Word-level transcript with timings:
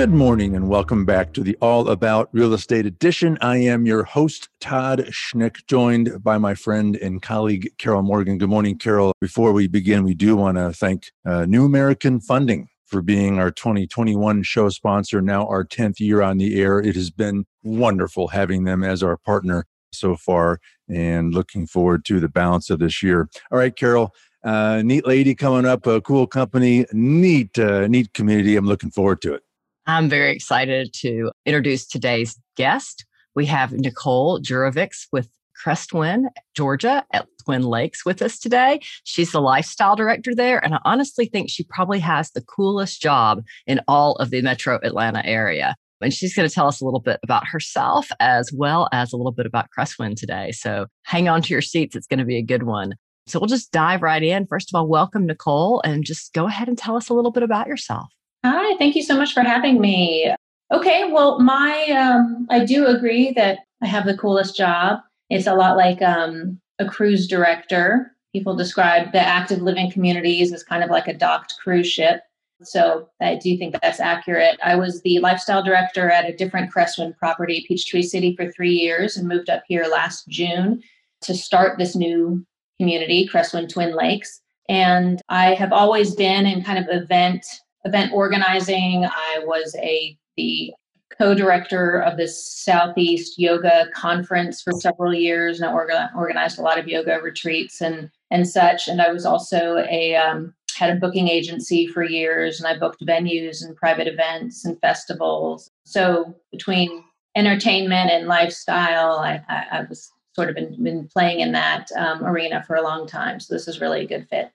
Good 0.00 0.14
morning 0.14 0.56
and 0.56 0.66
welcome 0.66 1.04
back 1.04 1.34
to 1.34 1.42
the 1.42 1.58
All 1.60 1.90
About 1.90 2.30
Real 2.32 2.54
Estate 2.54 2.86
Edition. 2.86 3.36
I 3.42 3.58
am 3.58 3.84
your 3.84 4.02
host, 4.02 4.48
Todd 4.58 5.00
Schnick, 5.10 5.66
joined 5.66 6.24
by 6.24 6.38
my 6.38 6.54
friend 6.54 6.96
and 6.96 7.20
colleague, 7.20 7.68
Carol 7.76 8.00
Morgan. 8.00 8.38
Good 8.38 8.48
morning, 8.48 8.78
Carol. 8.78 9.12
Before 9.20 9.52
we 9.52 9.68
begin, 9.68 10.02
we 10.02 10.14
do 10.14 10.36
want 10.36 10.56
to 10.56 10.72
thank 10.72 11.12
uh, 11.26 11.44
New 11.44 11.66
American 11.66 12.18
Funding 12.18 12.68
for 12.86 13.02
being 13.02 13.38
our 13.38 13.50
2021 13.50 14.42
show 14.42 14.70
sponsor, 14.70 15.20
now 15.20 15.46
our 15.46 15.66
10th 15.66 16.00
year 16.00 16.22
on 16.22 16.38
the 16.38 16.58
air. 16.58 16.78
It 16.78 16.94
has 16.94 17.10
been 17.10 17.44
wonderful 17.62 18.28
having 18.28 18.64
them 18.64 18.82
as 18.82 19.02
our 19.02 19.18
partner 19.18 19.66
so 19.92 20.16
far 20.16 20.60
and 20.88 21.34
looking 21.34 21.66
forward 21.66 22.06
to 22.06 22.20
the 22.20 22.28
balance 22.30 22.70
of 22.70 22.78
this 22.78 23.02
year. 23.02 23.28
All 23.52 23.58
right, 23.58 23.76
Carol. 23.76 24.14
Uh, 24.42 24.80
neat 24.82 25.06
lady 25.06 25.34
coming 25.34 25.66
up, 25.66 25.86
a 25.86 26.00
cool 26.00 26.26
company, 26.26 26.86
neat, 26.94 27.58
uh, 27.58 27.86
neat 27.86 28.14
community. 28.14 28.56
I'm 28.56 28.64
looking 28.64 28.90
forward 28.90 29.20
to 29.20 29.34
it. 29.34 29.42
I'm 29.90 30.08
very 30.08 30.30
excited 30.30 30.92
to 31.00 31.32
introduce 31.44 31.84
today's 31.84 32.38
guest. 32.56 33.04
We 33.34 33.46
have 33.46 33.72
Nicole 33.72 34.38
Jurovics 34.38 35.08
with 35.10 35.28
Crestwind, 35.60 36.26
Georgia 36.54 37.04
at 37.12 37.26
Twin 37.44 37.64
Lakes 37.64 38.06
with 38.06 38.22
us 38.22 38.38
today. 38.38 38.80
She's 39.02 39.32
the 39.32 39.40
lifestyle 39.40 39.96
director 39.96 40.32
there, 40.32 40.64
and 40.64 40.74
I 40.74 40.78
honestly 40.84 41.26
think 41.26 41.50
she 41.50 41.64
probably 41.64 41.98
has 41.98 42.30
the 42.30 42.40
coolest 42.40 43.02
job 43.02 43.42
in 43.66 43.80
all 43.88 44.14
of 44.16 44.30
the 44.30 44.42
metro 44.42 44.78
Atlanta 44.84 45.26
area. 45.26 45.74
And 46.00 46.14
she's 46.14 46.34
going 46.34 46.48
to 46.48 46.54
tell 46.54 46.68
us 46.68 46.80
a 46.80 46.84
little 46.84 47.00
bit 47.00 47.18
about 47.24 47.48
herself 47.48 48.10
as 48.20 48.52
well 48.52 48.88
as 48.92 49.12
a 49.12 49.16
little 49.16 49.32
bit 49.32 49.44
about 49.44 49.70
Crestwind 49.76 50.16
today. 50.16 50.52
So 50.52 50.86
hang 51.02 51.28
on 51.28 51.42
to 51.42 51.52
your 51.52 51.62
seats. 51.62 51.96
It's 51.96 52.06
going 52.06 52.20
to 52.20 52.24
be 52.24 52.36
a 52.36 52.42
good 52.42 52.62
one. 52.62 52.94
So 53.26 53.40
we'll 53.40 53.48
just 53.48 53.72
dive 53.72 54.02
right 54.02 54.22
in. 54.22 54.46
First 54.46 54.72
of 54.72 54.78
all, 54.78 54.86
welcome, 54.86 55.26
Nicole, 55.26 55.82
and 55.84 56.04
just 56.04 56.32
go 56.32 56.46
ahead 56.46 56.68
and 56.68 56.78
tell 56.78 56.96
us 56.96 57.08
a 57.08 57.14
little 57.14 57.32
bit 57.32 57.42
about 57.42 57.66
yourself. 57.66 58.06
Hi, 58.44 58.76
thank 58.78 58.96
you 58.96 59.02
so 59.02 59.16
much 59.16 59.34
for 59.34 59.42
having 59.42 59.80
me. 59.80 60.34
Okay, 60.72 61.10
well, 61.12 61.40
my 61.40 61.84
um, 61.90 62.46
I 62.48 62.64
do 62.64 62.86
agree 62.86 63.32
that 63.32 63.58
I 63.82 63.86
have 63.86 64.06
the 64.06 64.16
coolest 64.16 64.56
job. 64.56 65.00
It's 65.28 65.46
a 65.46 65.54
lot 65.54 65.76
like 65.76 66.00
um, 66.00 66.58
a 66.78 66.88
cruise 66.88 67.26
director. 67.26 68.12
People 68.32 68.56
describe 68.56 69.12
the 69.12 69.20
active 69.20 69.60
living 69.60 69.90
communities 69.90 70.52
as 70.52 70.62
kind 70.62 70.82
of 70.82 70.90
like 70.90 71.06
a 71.06 71.14
docked 71.14 71.56
cruise 71.62 71.88
ship. 71.88 72.22
So 72.62 73.08
I 73.20 73.36
do 73.36 73.56
think 73.58 73.76
that's 73.80 74.00
accurate. 74.00 74.58
I 74.62 74.76
was 74.76 75.02
the 75.02 75.18
lifestyle 75.18 75.62
director 75.62 76.10
at 76.10 76.28
a 76.28 76.36
different 76.36 76.72
Crestwind 76.72 77.16
property, 77.16 77.64
Peachtree 77.66 78.02
City, 78.02 78.36
for 78.36 78.50
three 78.52 78.72
years 78.72 79.16
and 79.16 79.28
moved 79.28 79.50
up 79.50 79.62
here 79.66 79.86
last 79.90 80.28
June 80.28 80.82
to 81.22 81.34
start 81.34 81.78
this 81.78 81.96
new 81.96 82.44
community, 82.78 83.28
Crestwind 83.28 83.70
Twin 83.70 83.94
Lakes. 83.94 84.40
And 84.68 85.20
I 85.28 85.54
have 85.54 85.72
always 85.72 86.14
been 86.14 86.46
in 86.46 86.62
kind 86.62 86.78
of 86.78 86.86
event 86.90 87.44
event 87.84 88.12
organizing. 88.12 89.04
I 89.04 89.40
was 89.44 89.74
a 89.78 90.16
the 90.36 90.72
co-director 91.16 92.00
of 92.00 92.16
the 92.16 92.28
Southeast 92.28 93.38
Yoga 93.38 93.88
Conference 93.94 94.62
for 94.62 94.72
several 94.72 95.12
years, 95.12 95.60
and 95.60 95.68
I 95.68 95.72
orga- 95.72 96.14
organized 96.16 96.58
a 96.58 96.62
lot 96.62 96.78
of 96.78 96.88
yoga 96.88 97.20
retreats 97.20 97.80
and 97.80 98.10
and 98.30 98.48
such. 98.48 98.88
And 98.88 99.02
I 99.02 99.12
was 99.12 99.26
also 99.26 99.84
a 99.90 100.16
um, 100.16 100.54
had 100.76 100.96
a 100.96 101.00
booking 101.00 101.28
agency 101.28 101.86
for 101.86 102.02
years, 102.02 102.60
and 102.60 102.66
I 102.66 102.78
booked 102.78 103.04
venues 103.04 103.64
and 103.64 103.76
private 103.76 104.06
events 104.06 104.64
and 104.64 104.80
festivals. 104.80 105.70
So 105.84 106.34
between 106.50 107.04
entertainment 107.36 108.10
and 108.10 108.26
lifestyle, 108.26 109.18
I, 109.18 109.42
I, 109.48 109.64
I 109.72 109.86
was 109.88 110.10
sort 110.34 110.48
of 110.48 110.54
been, 110.54 110.82
been 110.82 111.08
playing 111.08 111.40
in 111.40 111.52
that 111.52 111.90
um, 111.96 112.24
arena 112.24 112.62
for 112.66 112.76
a 112.76 112.82
long 112.82 113.06
time. 113.06 113.40
So 113.40 113.54
this 113.54 113.68
is 113.68 113.80
really 113.80 114.00
a 114.02 114.06
good 114.06 114.26
fit. 114.28 114.50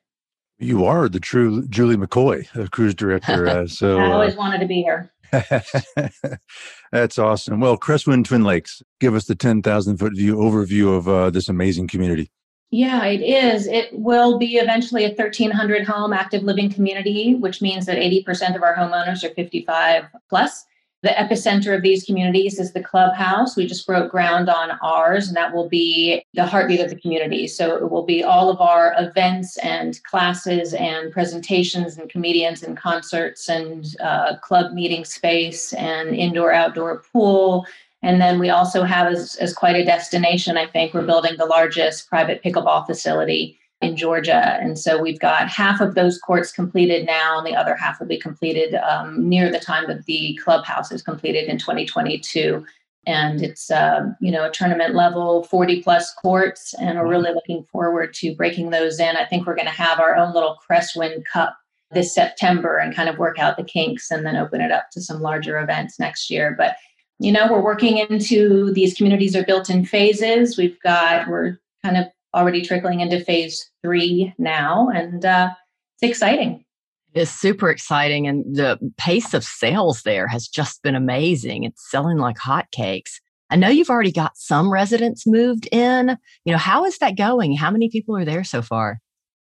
You 0.58 0.86
are 0.86 1.10
the 1.10 1.20
true 1.20 1.68
Julie 1.68 1.98
McCoy, 1.98 2.48
a 2.56 2.70
cruise 2.70 2.96
director. 2.96 3.48
Uh, 3.48 3.68
so 3.68 3.98
I 4.00 4.12
always 4.12 4.36
uh, 4.36 4.38
wanted 4.38 4.60
to 4.60 4.68
be 4.68 4.82
here. 4.82 5.12
That's 6.92 7.20
awesome. 7.20 7.60
Well, 7.60 7.78
Crestwin 7.78 8.24
Twin 8.24 8.44
Lakes, 8.44 8.82
give 9.00 9.16
us 9.16 9.26
the 9.26 9.36
10,000 9.36 9.98
foot 9.98 10.14
view 10.16 10.36
overview 10.36 10.96
of 10.96 11.08
uh, 11.10 11.30
this 11.30 11.50
amazing 11.50 11.88
community. 11.88 12.32
Yeah, 12.72 13.06
it 13.06 13.22
is. 13.22 13.68
It 13.68 13.90
will 13.94 14.38
be 14.38 14.56
eventually 14.56 15.06
a 15.06 15.10
1,300 15.10 15.86
home 15.86 16.14
active 16.14 16.44
living 16.44 16.72
community, 16.72 17.36
which 17.36 17.62
means 17.62 17.86
that 17.86 17.98
80% 17.98 18.56
of 18.56 18.64
our 18.64 18.76
homeowners 18.76 19.24
are 19.24 19.34
55 19.34 20.06
plus. 20.30 20.66
The 21.06 21.12
epicenter 21.12 21.76
of 21.76 21.84
these 21.84 22.04
communities 22.04 22.58
is 22.58 22.74
the 22.74 22.82
clubhouse. 22.82 23.56
We 23.56 23.68
just 23.68 23.86
broke 23.86 24.10
ground 24.10 24.50
on 24.50 24.72
ours, 24.82 25.28
and 25.28 25.38
that 25.38 25.54
will 25.54 25.70
be 25.70 26.26
the 26.34 26.48
heartbeat 26.48 26.80
of 26.80 26.90
the 26.90 26.96
community. 26.96 27.46
So 27.46 27.76
it 27.76 27.92
will 27.92 28.08
be 28.08 28.24
all 28.24 28.50
of 28.50 28.60
our 28.60 28.96
events 28.98 29.60
and 29.60 30.04
classes 30.06 30.74
and 30.74 31.12
presentations 31.12 32.00
and 32.00 32.10
comedians 32.10 32.64
and 32.64 32.76
concerts 32.76 33.48
and 33.50 33.86
uh, 34.00 34.38
club 34.38 34.74
meeting 34.74 35.06
space 35.06 35.74
and 35.74 36.16
indoor 36.16 36.52
outdoor 36.52 37.04
pool. 37.14 37.68
And 38.02 38.20
then 38.20 38.40
we 38.40 38.50
also 38.50 38.82
have, 38.82 39.06
as, 39.06 39.36
as 39.36 39.54
quite 39.54 39.76
a 39.76 39.86
destination, 39.86 40.58
I 40.58 40.66
think, 40.66 40.96
we're 40.96 41.06
building 41.06 41.38
the 41.38 41.46
largest 41.46 42.10
private 42.10 42.42
pickleball 42.44 42.88
facility 42.88 43.60
in 43.82 43.98
Georgia. 43.98 44.58
And 44.62 44.80
so 44.80 45.02
we've 45.02 45.20
got 45.20 45.50
half 45.50 45.82
of 45.82 45.96
those 45.96 46.18
courts 46.18 46.52
completed 46.52 47.06
now, 47.06 47.38
and 47.38 47.46
the 47.46 47.56
other 47.56 47.76
half 47.76 48.00
will 48.00 48.08
be 48.08 48.20
completed 48.20 48.76
um, 48.76 49.28
near 49.28 49.52
the 49.52 49.60
time 49.60 49.88
that 49.88 50.06
the 50.06 50.40
clubhouse 50.44 50.92
is 50.92 51.02
completed 51.02 51.46
in 51.46 51.58
2022. 51.58 52.66
And 53.08 53.44
it's 53.44 53.70
uh, 53.70 54.08
you 54.20 54.32
know 54.32 54.46
a 54.46 54.52
tournament 54.52 54.96
level, 54.96 55.44
40 55.44 55.84
plus 55.84 56.12
courts, 56.14 56.74
and 56.76 56.98
we're 56.98 57.08
really 57.08 57.34
looking 57.34 57.64
forward 57.72 58.14
to 58.16 58.36
breaking 58.36 58.72
those 58.72 59.00
in. 59.00 59.16
I 59.16 59.26
think 59.26 59.46
we're 59.46 59.56
going 59.56 59.68
to 59.68 59.72
have 59.72 60.00
our 60.00 60.16
own 60.16 60.34
little 60.34 60.58
Crestwind 60.68 61.24
Cup 61.26 61.56
this 61.92 62.16
September 62.16 62.78
and 62.78 62.96
kind 62.96 63.08
of 63.08 63.20
work 63.20 63.38
out 63.38 63.58
the 63.58 63.64
kinks, 63.64 64.10
and 64.10 64.26
then 64.26 64.36
open 64.36 64.60
it 64.60 64.72
up 64.72 64.90
to 64.92 65.02
some 65.02 65.22
larger 65.22 65.60
events 65.60 66.00
next 66.00 66.32
year. 66.32 66.56
But 66.58 66.78
you 67.20 67.32
know 67.32 67.48
we're 67.52 67.62
working 67.62 68.00
into 68.00 68.74
these 68.74 68.96
communities 68.96 69.36
are 69.36 69.46
built 69.46 69.70
in 69.70 69.86
phases. 69.86 70.58
We've 70.58 70.80
got 70.82 71.28
we're 71.28 71.60
kind 71.84 71.98
of 71.98 72.08
already 72.36 72.62
trickling 72.62 73.00
into 73.00 73.24
phase 73.24 73.72
three 73.84 74.34
now, 74.38 74.90
and 74.90 75.26
uh, 75.26 75.50
it's 75.96 76.12
exciting. 76.12 76.64
It's 77.14 77.32
super 77.32 77.70
exciting, 77.70 78.28
and 78.28 78.44
the 78.56 78.78
pace 78.98 79.34
of 79.34 79.44
sales 79.44 80.02
there 80.04 80.28
has 80.28 80.48
just 80.48 80.84
been 80.84 80.96
amazing. 80.96 81.64
It's 81.64 81.90
selling 81.90 82.18
like 82.18 82.38
hotcakes. 82.38 83.20
I 83.50 83.56
know 83.56 83.70
you've 83.70 83.90
already 83.90 84.12
got 84.12 84.38
some 84.38 84.72
residents 84.72 85.26
moved 85.26 85.68
in. 85.72 86.18
You 86.46 86.52
know, 86.52 86.58
how 86.58 86.84
is 86.86 86.98
that 86.98 87.18
going? 87.18 87.56
How 87.56 87.72
many 87.72 87.90
people 87.90 88.18
are 88.18 88.26
there 88.26 88.44
so 88.44 88.62
far? 88.62 89.00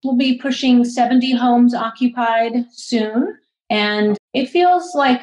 We'll 0.04 0.18
be 0.18 0.38
pushing 0.38 0.84
70 0.84 1.34
homes 1.34 1.74
occupied 1.74 2.66
soon. 2.72 3.36
And 3.70 4.18
it 4.34 4.50
feels 4.50 4.94
like 4.94 5.22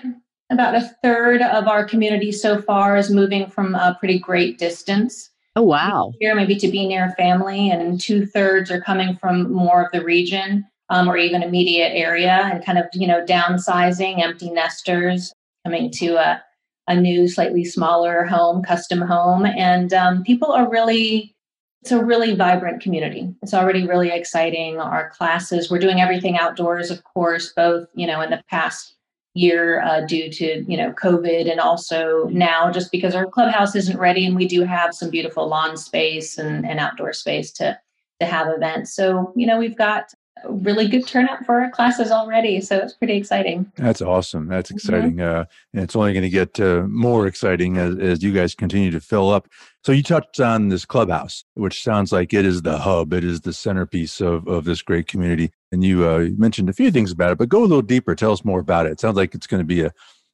about 0.50 0.74
a 0.74 0.90
third 1.02 1.42
of 1.42 1.68
our 1.68 1.84
community 1.84 2.32
so 2.32 2.60
far 2.60 2.96
is 2.96 3.10
moving 3.10 3.48
from 3.48 3.74
a 3.74 3.96
pretty 3.98 4.18
great 4.18 4.58
distance. 4.58 5.30
Oh, 5.54 5.62
wow. 5.62 6.12
Here, 6.18 6.34
maybe 6.34 6.56
to 6.56 6.68
be 6.68 6.86
near 6.86 7.14
family, 7.18 7.70
and 7.70 8.00
two 8.00 8.24
thirds 8.24 8.70
are 8.70 8.80
coming 8.80 9.16
from 9.16 9.52
more 9.52 9.84
of 9.84 9.92
the 9.92 10.02
region 10.02 10.66
um, 10.88 11.08
or 11.08 11.16
even 11.16 11.42
immediate 11.42 11.92
area 11.94 12.50
and 12.50 12.64
kind 12.64 12.78
of, 12.78 12.86
you 12.94 13.06
know, 13.06 13.24
downsizing, 13.24 14.22
empty 14.22 14.50
nesters 14.50 15.32
coming 15.66 15.90
to 15.90 16.16
a, 16.16 16.42
a 16.88 16.98
new, 16.98 17.28
slightly 17.28 17.64
smaller 17.64 18.24
home, 18.24 18.62
custom 18.62 19.02
home. 19.02 19.44
And 19.44 19.92
um, 19.92 20.22
people 20.22 20.50
are 20.52 20.70
really, 20.70 21.34
it's 21.82 21.92
a 21.92 22.02
really 22.02 22.34
vibrant 22.34 22.82
community. 22.82 23.34
It's 23.42 23.54
already 23.54 23.86
really 23.86 24.10
exciting. 24.10 24.80
Our 24.80 25.10
classes, 25.10 25.70
we're 25.70 25.78
doing 25.78 26.00
everything 26.00 26.38
outdoors, 26.38 26.90
of 26.90 27.04
course, 27.04 27.52
both, 27.54 27.88
you 27.94 28.06
know, 28.06 28.22
in 28.22 28.30
the 28.30 28.42
past 28.48 28.96
year 29.34 29.82
uh, 29.82 30.02
due 30.02 30.30
to 30.30 30.62
you 30.70 30.76
know 30.76 30.92
covid 30.92 31.50
and 31.50 31.58
also 31.58 32.28
now 32.30 32.70
just 32.70 32.92
because 32.92 33.14
our 33.14 33.26
clubhouse 33.26 33.74
isn't 33.74 33.98
ready 33.98 34.26
and 34.26 34.36
we 34.36 34.46
do 34.46 34.62
have 34.62 34.94
some 34.94 35.08
beautiful 35.08 35.48
lawn 35.48 35.74
space 35.76 36.36
and, 36.36 36.66
and 36.66 36.78
outdoor 36.78 37.14
space 37.14 37.50
to 37.50 37.78
to 38.22 38.26
have 38.26 38.48
events. 38.48 38.94
So 38.94 39.32
you 39.36 39.46
know 39.46 39.58
we've 39.58 39.76
got 39.76 40.14
really 40.48 40.88
good 40.88 41.06
turnout 41.06 41.44
for 41.44 41.60
our 41.60 41.70
classes 41.70 42.10
already 42.10 42.60
so 42.60 42.78
it's 42.78 42.92
pretty 42.92 43.16
exciting 43.16 43.70
that's 43.76 44.02
awesome 44.02 44.46
that's 44.46 44.70
mm-hmm. 44.70 44.76
exciting 44.76 45.16
mm-hmm. 45.16 45.40
uh, 45.40 45.44
and 45.72 45.82
it's 45.82 45.96
only 45.96 46.12
going 46.12 46.22
to 46.22 46.28
get 46.28 46.58
uh, 46.60 46.82
more 46.88 47.26
exciting 47.26 47.76
as, 47.76 47.96
as 47.98 48.22
you 48.22 48.32
guys 48.32 48.54
continue 48.54 48.90
to 48.90 49.00
fill 49.00 49.30
up 49.30 49.48
so 49.84 49.92
you 49.92 50.02
touched 50.02 50.40
on 50.40 50.68
this 50.68 50.84
clubhouse 50.84 51.44
which 51.54 51.82
sounds 51.82 52.12
like 52.12 52.32
it 52.32 52.44
is 52.44 52.62
the 52.62 52.78
hub 52.78 53.12
it 53.12 53.24
is 53.24 53.40
the 53.40 53.52
centerpiece 53.52 54.20
of, 54.20 54.46
of 54.48 54.64
this 54.64 54.82
great 54.82 55.06
community 55.06 55.52
and 55.72 55.82
you 55.82 56.06
uh, 56.06 56.28
mentioned 56.36 56.68
a 56.68 56.74
few 56.74 56.90
things 56.90 57.10
about 57.10 57.32
it, 57.32 57.38
but 57.38 57.48
go 57.48 57.60
a 57.60 57.62
little 57.62 57.82
deeper. 57.82 58.14
Tell 58.14 58.32
us 58.32 58.44
more 58.44 58.60
about 58.60 58.86
it. 58.86 58.92
It 58.92 59.00
sounds 59.00 59.16
like 59.16 59.34
it's 59.34 59.46
going 59.46 59.62
to 59.62 59.66
be 59.66 59.80
a 59.80 59.92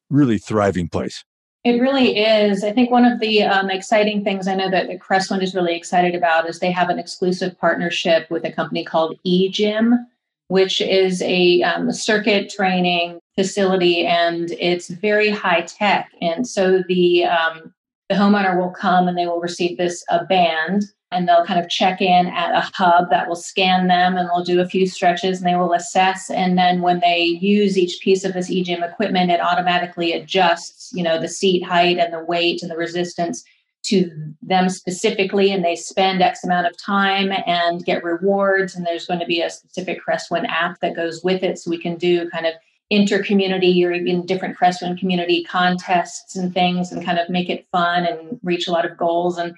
really 0.09 0.37
thriving 0.37 0.89
place. 0.89 1.23
It 1.65 1.81
really 1.81 2.17
is. 2.17 2.63
I 2.63 2.71
think 2.71 2.89
one 2.89 3.03
of 3.03 3.19
the 3.19 3.43
um, 3.43 3.69
exciting 3.69 4.23
things 4.23 4.47
I 4.47 4.55
know 4.55 4.71
that, 4.71 4.87
that 4.87 4.99
Crestwind 4.99 5.43
is 5.43 5.53
really 5.53 5.75
excited 5.75 6.15
about 6.15 6.47
is 6.47 6.59
they 6.59 6.71
have 6.71 6.89
an 6.89 6.99
exclusive 6.99 7.57
partnership 7.59 8.29
with 8.31 8.45
a 8.45 8.51
company 8.51 8.85
called 8.85 9.19
eGym, 9.25 10.05
which 10.47 10.79
is 10.79 11.21
a 11.21 11.61
um, 11.63 11.91
circuit 11.91 12.49
training 12.49 13.19
facility 13.35 14.05
and 14.05 14.51
it's 14.51 14.89
very 14.89 15.29
high 15.29 15.61
tech. 15.61 16.09
And 16.21 16.47
so 16.47 16.81
the 16.87 17.25
um, 17.25 17.73
the 18.07 18.15
homeowner 18.15 18.57
will 18.57 18.71
come 18.71 19.07
and 19.07 19.17
they 19.17 19.27
will 19.27 19.39
receive 19.39 19.77
this 19.77 20.03
a 20.09 20.25
band 20.25 20.85
and 21.11 21.27
they'll 21.27 21.45
kind 21.45 21.59
of 21.59 21.69
check 21.69 22.01
in 22.01 22.27
at 22.27 22.55
a 22.55 22.69
hub 22.75 23.09
that 23.09 23.27
will 23.27 23.35
scan 23.35 23.87
them 23.87 24.15
and 24.15 24.29
they'll 24.29 24.43
do 24.43 24.61
a 24.61 24.67
few 24.67 24.85
stretches 24.85 25.39
and 25.39 25.47
they 25.47 25.55
will 25.55 25.73
assess. 25.73 26.29
And 26.29 26.57
then 26.57 26.81
when 26.81 26.99
they 26.99 27.23
use 27.23 27.77
each 27.77 27.99
piece 28.01 28.23
of 28.23 28.33
this 28.33 28.49
egym 28.49 28.87
equipment 28.87 29.31
it 29.31 29.41
automatically 29.41 30.13
adjusts 30.13 30.91
you 30.93 31.03
know 31.03 31.19
the 31.19 31.27
seat 31.27 31.63
height 31.63 31.97
and 31.97 32.13
the 32.13 32.23
weight 32.23 32.61
and 32.61 32.69
the 32.69 32.77
resistance 32.77 33.43
to 33.83 34.11
them 34.41 34.69
specifically. 34.69 35.51
And 35.51 35.63
they 35.63 35.75
spend 35.75 36.21
x 36.21 36.43
amount 36.43 36.67
of 36.67 36.77
time 36.77 37.31
and 37.45 37.83
get 37.83 38.03
rewards. 38.03 38.75
And 38.75 38.85
there's 38.85 39.07
going 39.07 39.19
to 39.19 39.25
be 39.25 39.41
a 39.41 39.49
specific 39.49 40.01
crestwind 40.01 40.47
app 40.47 40.79
that 40.81 40.95
goes 40.95 41.23
with 41.23 41.43
it. 41.43 41.57
So 41.57 41.69
we 41.69 41.81
can 41.81 41.95
do 41.95 42.29
kind 42.29 42.45
of 42.45 42.53
inter-community 42.91 43.85
or 43.85 43.93
even 43.93 44.25
different 44.25 44.57
crestwind 44.57 44.99
community 44.99 45.43
contests 45.43 46.35
and 46.35 46.53
things 46.53 46.91
and 46.91 47.05
kind 47.05 47.19
of 47.19 47.29
make 47.29 47.49
it 47.49 47.67
fun 47.71 48.03
and 48.03 48.39
reach 48.43 48.67
a 48.67 48.71
lot 48.71 48.85
of 48.85 48.97
goals. 48.97 49.37
And 49.37 49.55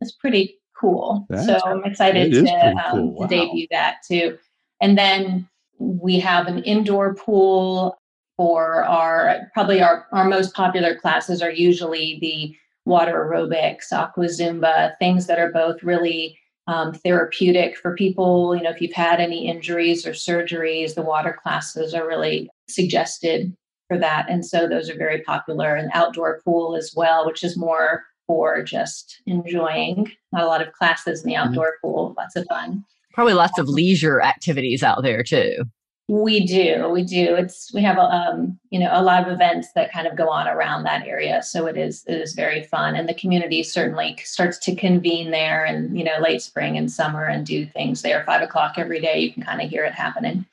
it's 0.00 0.12
pretty 0.12 0.58
cool. 0.84 1.26
That's, 1.28 1.46
so 1.46 1.58
I'm 1.64 1.84
excited 1.84 2.32
to, 2.32 2.50
um, 2.50 2.90
cool. 2.92 3.14
wow. 3.14 3.26
to 3.26 3.36
debut 3.36 3.66
that 3.70 3.96
too. 4.06 4.38
And 4.80 4.98
then 4.98 5.48
we 5.78 6.18
have 6.20 6.46
an 6.46 6.62
indoor 6.64 7.14
pool 7.14 7.98
for 8.36 8.84
our 8.84 9.50
probably 9.52 9.80
our, 9.80 10.06
our 10.12 10.24
most 10.24 10.54
popular 10.54 10.94
classes 10.94 11.40
are 11.40 11.50
usually 11.50 12.18
the 12.20 12.56
water 12.84 13.12
aerobics, 13.12 13.92
aqua 13.92 14.26
zumba, 14.26 14.92
things 14.98 15.26
that 15.26 15.38
are 15.38 15.52
both 15.52 15.82
really 15.82 16.36
um, 16.66 16.92
therapeutic 16.92 17.76
for 17.76 17.94
people. 17.94 18.54
You 18.56 18.62
know, 18.62 18.70
if 18.70 18.80
you've 18.80 18.92
had 18.92 19.20
any 19.20 19.46
injuries 19.46 20.06
or 20.06 20.12
surgeries, 20.12 20.94
the 20.94 21.02
water 21.02 21.38
classes 21.42 21.94
are 21.94 22.06
really 22.06 22.50
suggested 22.68 23.54
for 23.88 23.98
that. 23.98 24.26
And 24.28 24.44
so 24.44 24.68
those 24.68 24.90
are 24.90 24.96
very 24.96 25.20
popular. 25.22 25.74
An 25.74 25.90
outdoor 25.94 26.40
pool 26.44 26.76
as 26.76 26.92
well, 26.96 27.26
which 27.26 27.44
is 27.44 27.56
more 27.56 28.02
for 28.26 28.62
just 28.62 29.20
enjoying. 29.26 30.10
Not 30.32 30.44
a 30.44 30.46
lot 30.46 30.62
of 30.62 30.72
classes 30.72 31.22
in 31.22 31.28
the 31.28 31.34
mm-hmm. 31.34 31.48
outdoor 31.48 31.74
pool, 31.80 32.14
lots 32.16 32.36
of 32.36 32.46
fun. 32.48 32.84
Probably 33.12 33.34
lots 33.34 33.58
of 33.58 33.68
leisure 33.68 34.20
activities 34.20 34.82
out 34.82 35.02
there 35.02 35.22
too. 35.22 35.64
We 36.08 36.46
do, 36.46 36.90
we 36.90 37.02
do. 37.02 37.34
It's 37.34 37.72
we 37.72 37.80
have 37.80 37.96
a 37.96 38.02
um, 38.02 38.58
you 38.68 38.78
know 38.78 38.90
a 38.92 39.02
lot 39.02 39.26
of 39.26 39.32
events 39.32 39.68
that 39.74 39.90
kind 39.90 40.06
of 40.06 40.16
go 40.16 40.28
on 40.28 40.46
around 40.46 40.82
that 40.82 41.06
area, 41.06 41.42
so 41.42 41.64
it 41.66 41.78
is 41.78 42.04
it 42.06 42.20
is 42.20 42.34
very 42.34 42.62
fun, 42.62 42.94
and 42.94 43.08
the 43.08 43.14
community 43.14 43.62
certainly 43.62 44.16
starts 44.22 44.58
to 44.58 44.76
convene 44.76 45.30
there, 45.30 45.64
and 45.64 45.96
you 45.96 46.04
know 46.04 46.18
late 46.20 46.42
spring 46.42 46.76
and 46.76 46.92
summer, 46.92 47.24
and 47.24 47.46
do 47.46 47.64
things 47.64 48.02
there. 48.02 48.22
Five 48.24 48.42
o'clock 48.42 48.74
every 48.76 49.00
day, 49.00 49.18
you 49.18 49.32
can 49.32 49.42
kind 49.42 49.62
of 49.62 49.70
hear 49.70 49.84
it 49.84 49.94
happening. 49.94 50.44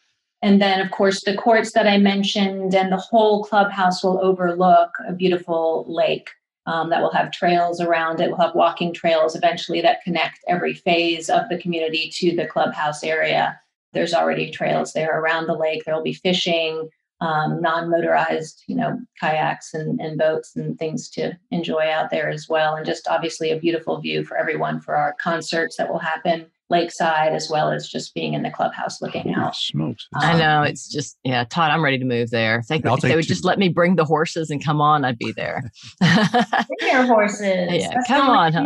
And 0.41 0.61
then, 0.61 0.79
of 0.79 0.89
course, 0.89 1.23
the 1.23 1.35
courts 1.35 1.73
that 1.73 1.85
I 1.85 1.97
mentioned 1.97 2.73
and 2.73 2.91
the 2.91 2.97
whole 2.97 3.43
clubhouse 3.43 4.03
will 4.03 4.23
overlook 4.23 4.95
a 5.07 5.13
beautiful 5.13 5.85
lake 5.87 6.31
um, 6.65 6.89
that 6.89 7.01
will 7.01 7.11
have 7.11 7.31
trails 7.31 7.81
around 7.81 8.19
it. 8.21 8.29
We'll 8.29 8.45
have 8.45 8.55
walking 8.55 8.93
trails 8.93 9.35
eventually 9.35 9.81
that 9.81 10.03
connect 10.03 10.39
every 10.47 10.73
phase 10.73 11.29
of 11.29 11.49
the 11.49 11.57
community 11.57 12.09
to 12.15 12.35
the 12.35 12.47
clubhouse 12.47 13.03
area. 13.03 13.59
There's 13.93 14.13
already 14.13 14.51
trails 14.51 14.93
there 14.93 15.19
around 15.19 15.47
the 15.47 15.57
lake. 15.57 15.83
There 15.85 15.95
will 15.95 16.03
be 16.03 16.13
fishing, 16.13 16.89
um, 17.19 17.61
non-motorized, 17.61 18.63
you 18.67 18.75
know, 18.75 18.99
kayaks 19.19 19.73
and, 19.73 19.99
and 19.99 20.17
boats 20.17 20.55
and 20.55 20.77
things 20.77 21.09
to 21.11 21.37
enjoy 21.51 21.89
out 21.89 22.09
there 22.09 22.29
as 22.29 22.47
well. 22.47 22.75
And 22.75 22.85
just 22.85 23.07
obviously 23.07 23.51
a 23.51 23.59
beautiful 23.59 23.99
view 23.99 24.23
for 24.23 24.37
everyone 24.37 24.79
for 24.81 24.95
our 24.95 25.15
concerts 25.21 25.77
that 25.77 25.89
will 25.89 25.99
happen 25.99 26.47
lakeside 26.71 27.33
as 27.33 27.49
well 27.49 27.71
as 27.71 27.87
just 27.87 28.15
being 28.15 28.33
in 28.33 28.41
the 28.41 28.49
clubhouse 28.49 29.01
looking 29.01 29.33
Holy 29.33 29.35
out. 29.35 29.55
Smokes. 29.55 30.07
I 30.15 30.37
know 30.37 30.63
it's 30.63 30.89
just 30.89 31.17
yeah, 31.23 31.43
Todd, 31.43 31.69
I'm 31.69 31.83
ready 31.83 31.99
to 31.99 32.05
move 32.05 32.31
there. 32.31 32.59
If 32.59 32.67
they, 32.67 32.77
if 32.77 33.01
they 33.01 33.15
would 33.15 33.25
two. 33.25 33.27
just 33.27 33.45
let 33.45 33.59
me 33.59 33.69
bring 33.69 33.97
the 33.97 34.05
horses 34.05 34.49
and 34.49 34.63
come 34.63 34.81
on, 34.81 35.05
I'd 35.05 35.19
be 35.19 35.31
there. 35.33 35.69
bring 35.99 36.91
your 36.91 37.05
horses. 37.05 37.67
Yeah, 37.69 37.91
That's 37.93 38.07
come 38.07 38.29
on. 38.29 38.53
Huh? 38.53 38.65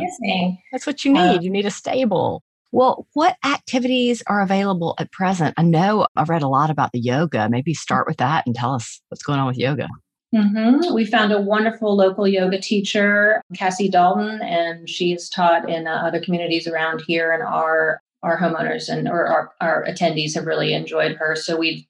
That's 0.72 0.88
what 0.88 1.04
you 1.04 1.12
need. 1.12 1.20
Uh, 1.20 1.40
you 1.42 1.50
need 1.50 1.66
a 1.66 1.72
stable. 1.72 2.44
Well, 2.72 3.08
what 3.14 3.38
activities 3.46 4.22
are 4.28 4.42
available 4.42 4.96
at 5.00 5.12
present? 5.12 5.54
I 5.58 5.64
know 5.64 6.08
I've 6.16 6.30
read 6.30 6.44
a 6.44 6.48
lot 6.48 6.70
about 6.70 6.92
the 6.92 7.00
yoga. 7.00 7.48
Maybe 7.50 7.74
start 7.74 8.06
with 8.08 8.18
that 8.18 8.46
and 8.46 8.56
tell 8.56 8.74
us 8.74 9.02
what's 9.10 9.24
going 9.24 9.40
on 9.40 9.48
with 9.48 9.58
yoga. 9.58 9.88
Mm-hmm. 10.36 10.94
We 10.94 11.06
found 11.06 11.32
a 11.32 11.40
wonderful 11.40 11.96
local 11.96 12.28
yoga 12.28 12.60
teacher, 12.60 13.42
Cassie 13.56 13.90
Dalton, 13.90 14.42
and 14.42 14.90
she 14.90 15.12
has 15.12 15.30
taught 15.30 15.70
in 15.70 15.88
uh, 15.88 15.92
other 15.92 16.20
communities 16.20 16.68
around 16.68 17.02
here. 17.08 17.32
And 17.32 17.42
our 17.42 18.02
our 18.22 18.38
homeowners 18.38 18.90
and 18.90 19.08
or 19.08 19.28
our, 19.28 19.52
our 19.62 19.86
attendees 19.86 20.34
have 20.36 20.46
really 20.46 20.74
enjoyed 20.74 21.16
her. 21.18 21.36
So 21.36 21.56
we 21.58 21.88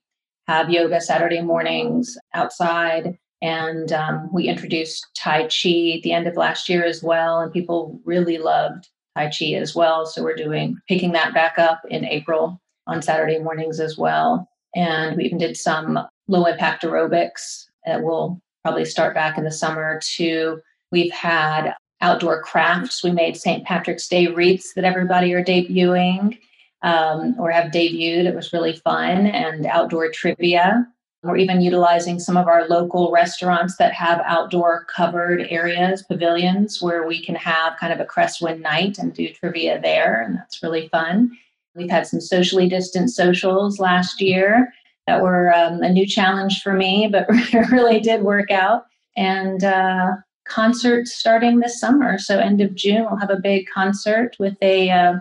have 0.48 0.70
yoga 0.70 1.02
Saturday 1.02 1.42
mornings 1.42 2.18
outside, 2.36 3.18
and 3.42 3.92
um, 3.92 4.30
we 4.32 4.48
introduced 4.48 5.08
Tai 5.18 5.44
Chi 5.44 5.94
at 5.98 6.04
the 6.04 6.12
end 6.12 6.28
of 6.28 6.38
last 6.38 6.70
year 6.70 6.84
as 6.84 7.02
well, 7.02 7.40
and 7.40 7.52
people 7.52 8.00
really 8.06 8.38
loved 8.38 8.90
Tai 9.18 9.32
Chi 9.32 9.54
as 9.54 9.74
well. 9.74 10.06
So 10.06 10.22
we're 10.22 10.36
doing 10.36 10.78
picking 10.88 11.14
that 11.14 11.34
back 11.34 11.58
up 11.58 11.82
in 11.90 12.06
April 12.06 12.62
on 12.86 13.02
Saturday 13.02 13.40
mornings 13.40 13.80
as 13.80 13.98
well. 13.98 14.48
And 14.76 15.18
we 15.18 15.24
even 15.24 15.40
did 15.40 15.58
some 15.58 15.98
low 16.28 16.46
impact 16.46 16.84
aerobics 16.84 17.66
that 17.86 18.04
will 18.04 18.42
probably 18.64 18.86
start 18.86 19.14
back 19.14 19.38
in 19.38 19.44
the 19.44 19.52
summer 19.52 20.00
too. 20.04 20.60
We've 20.92 21.12
had 21.12 21.74
outdoor 22.02 22.42
crafts. 22.42 23.04
We 23.04 23.12
made 23.12 23.38
St. 23.38 23.66
Patrick's 23.66 24.08
Day 24.08 24.28
wreaths 24.28 24.74
that 24.74 24.86
everybody 24.86 25.34
are 25.34 25.44
debuting 25.44 26.38
um, 26.82 27.36
or 27.40 27.52
have 27.52 27.72
debuted. 27.72 28.26
It 28.26 28.36
was 28.36 28.54
really 28.54 28.74
fun 28.74 29.28
and 29.28 29.66
outdoor 29.66 30.10
trivia. 30.10 30.88
We're 31.24 31.38
even 31.38 31.62
utilizing 31.62 32.20
some 32.20 32.38
of 32.38 32.48
our 32.48 32.68
local 32.68 33.12
restaurants 33.12 33.78
that 33.78 33.94
have 33.94 34.22
outdoor 34.26 34.86
covered 34.86 35.48
areas, 35.50 36.04
pavilions, 36.04 36.82
where 36.82 37.08
we 37.08 37.24
can 37.24 37.34
have 37.36 37.78
kind 37.80 37.92
of 37.92 38.00
a 38.00 38.06
Crestwind 38.06 38.62
night 38.62 39.00
and 39.00 39.12
do 39.12 39.30
trivia 39.30 39.82
there. 39.82 40.22
And 40.22 40.38
that's 40.38 40.62
really 40.62 40.88
fun. 40.90 41.32
We've 41.76 41.90
had 41.90 42.06
some 42.06 42.22
socially 42.22 42.70
distant 42.70 43.10
socials 43.10 43.80
last 43.80 44.22
year 44.22 44.72
that 45.08 45.22
were 45.22 45.54
um, 45.54 45.82
a 45.82 45.90
new 45.90 46.06
challenge 46.06 46.62
for 46.62 46.74
me, 46.74 47.08
but 47.12 47.26
it 47.30 47.54
really 47.72 48.00
did 48.00 48.24
work 48.24 48.52
out. 48.52 48.86
And 49.16 49.64
uh, 49.64 50.12
concerts 50.46 51.16
starting 51.16 51.60
this 51.60 51.80
summer. 51.80 52.18
So, 52.18 52.40
end 52.40 52.62
of 52.62 52.76
June, 52.76 53.06
we'll 53.06 53.20
have 53.20 53.30
a 53.30 53.40
big 53.40 53.68
concert 53.68 54.36
with 54.40 54.58
a 54.62 54.90
uh, 54.90 55.16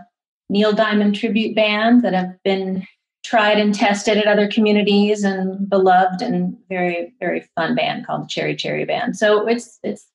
Neil 0.49 0.73
Diamond 0.73 1.15
tribute 1.15 1.55
band 1.55 2.03
that 2.03 2.13
have 2.13 2.35
been 2.45 2.87
tried 3.25 3.59
and 3.59 3.75
tested 3.75 4.19
at 4.19 4.27
other 4.27 4.49
communities 4.49 5.25
and 5.25 5.69
beloved 5.69 6.21
and 6.21 6.57
very, 6.69 7.15
very 7.21 7.49
fun 7.55 7.75
band 7.75 8.07
called 8.07 8.25
the 8.25 8.29
Cherry 8.29 8.55
Cherry 8.55 8.85
Band. 8.85 9.17
So, 9.17 9.47
it's, 9.47 9.79
it's, 9.83 10.07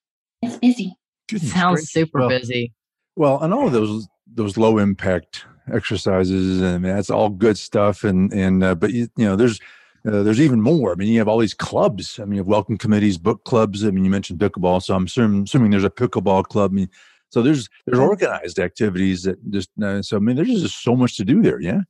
it's 0.41 0.57
busy. 0.57 0.95
Goodness 1.29 1.51
Sounds 1.51 1.79
great. 1.79 1.87
super 1.87 2.19
well, 2.19 2.29
busy. 2.29 2.73
Well, 3.15 3.41
and 3.41 3.53
all 3.53 3.67
of 3.67 3.73
those 3.73 4.07
those 4.31 4.57
low 4.57 4.77
impact 4.77 5.45
exercises 5.73 6.61
and 6.61 6.85
that's 6.85 7.09
all 7.09 7.29
good 7.29 7.57
stuff 7.57 8.03
and 8.03 8.33
and 8.33 8.63
uh, 8.63 8.75
but 8.75 8.91
you, 8.91 9.07
you 9.17 9.25
know 9.25 9.35
there's 9.35 9.59
uh, 10.07 10.23
there's 10.23 10.39
even 10.39 10.61
more. 10.61 10.93
I 10.93 10.95
mean, 10.95 11.09
you 11.09 11.19
have 11.19 11.27
all 11.27 11.39
these 11.39 11.53
clubs. 11.53 12.19
I 12.19 12.23
mean, 12.23 12.35
you 12.35 12.39
have 12.39 12.47
welcome 12.47 12.77
committees, 12.77 13.17
book 13.17 13.43
clubs. 13.43 13.83
I 13.83 13.91
mean, 13.91 14.05
you 14.05 14.09
mentioned 14.09 14.39
pickleball, 14.39 14.81
so 14.81 14.95
I'm 14.95 15.05
assuming, 15.05 15.43
assuming 15.43 15.71
there's 15.71 15.83
a 15.83 15.89
pickleball 15.89 16.45
club. 16.45 16.71
I 16.71 16.73
mean, 16.73 16.89
so 17.29 17.41
there's 17.41 17.69
there's 17.85 17.99
organized 17.99 18.59
activities 18.59 19.23
that 19.23 19.37
just 19.51 19.69
uh, 19.81 20.01
so 20.01 20.17
I 20.17 20.19
mean, 20.19 20.35
there's 20.35 20.47
just 20.47 20.83
so 20.83 20.95
much 20.95 21.17
to 21.17 21.25
do 21.25 21.41
there. 21.41 21.59
Yeah. 21.59 21.81